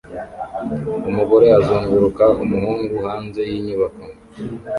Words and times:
Umugore 1.09 1.47
azunguruka 1.59 2.23
umuhungu 2.43 2.95
hanze 3.07 3.41
yinyubako 3.51 4.03